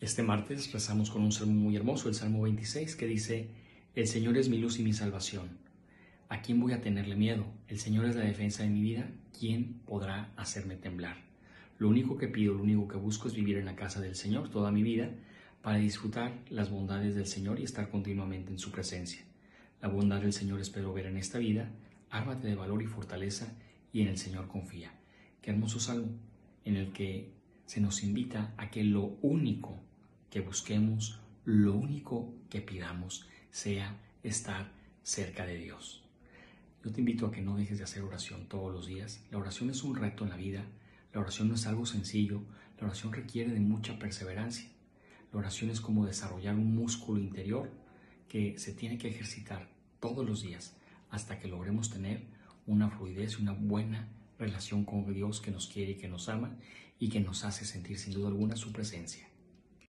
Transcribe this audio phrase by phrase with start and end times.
[0.00, 3.48] Este martes rezamos con un salmo muy hermoso, el Salmo 26, que dice,
[3.96, 5.58] El Señor es mi luz y mi salvación.
[6.28, 7.44] ¿A quién voy a tenerle miedo?
[7.66, 9.10] El Señor es la defensa de mi vida.
[9.36, 11.16] ¿Quién podrá hacerme temblar?
[11.78, 14.50] Lo único que pido, lo único que busco es vivir en la casa del Señor
[14.50, 15.10] toda mi vida
[15.62, 19.22] para disfrutar las bondades del Señor y estar continuamente en su presencia.
[19.82, 21.72] La bondad del Señor espero ver en esta vida.
[22.10, 23.52] Ármate de valor y fortaleza
[23.92, 24.92] y en el Señor confía.
[25.42, 26.12] Qué hermoso salmo
[26.64, 27.32] en el que
[27.68, 29.78] se nos invita a que lo único
[30.30, 34.72] que busquemos, lo único que pidamos sea estar
[35.02, 36.02] cerca de Dios.
[36.82, 39.22] Yo te invito a que no dejes de hacer oración todos los días.
[39.30, 40.64] La oración es un reto en la vida.
[41.12, 42.40] La oración no es algo sencillo.
[42.80, 44.70] La oración requiere de mucha perseverancia.
[45.30, 47.70] La oración es como desarrollar un músculo interior
[48.30, 49.68] que se tiene que ejercitar
[50.00, 50.74] todos los días
[51.10, 52.22] hasta que logremos tener
[52.66, 56.56] una fluidez y una buena relación con Dios que nos quiere y que nos ama
[56.98, 59.28] y que nos hace sentir sin duda alguna su presencia.